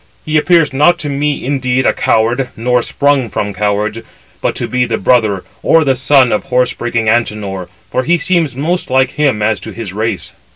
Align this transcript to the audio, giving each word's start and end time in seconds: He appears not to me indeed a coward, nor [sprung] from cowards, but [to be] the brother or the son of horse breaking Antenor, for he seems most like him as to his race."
He 0.25 0.35
appears 0.35 0.73
not 0.73 0.97
to 1.01 1.09
me 1.09 1.45
indeed 1.45 1.85
a 1.85 1.93
coward, 1.93 2.49
nor 2.57 2.81
[sprung] 2.81 3.29
from 3.29 3.53
cowards, 3.53 3.99
but 4.41 4.55
[to 4.55 4.67
be] 4.67 4.83
the 4.85 4.97
brother 4.97 5.43
or 5.61 5.83
the 5.83 5.95
son 5.95 6.31
of 6.31 6.45
horse 6.45 6.73
breaking 6.73 7.07
Antenor, 7.07 7.69
for 7.91 8.01
he 8.01 8.17
seems 8.17 8.55
most 8.55 8.89
like 8.89 9.11
him 9.11 9.43
as 9.43 9.59
to 9.59 9.71
his 9.71 9.93
race." 9.93 10.33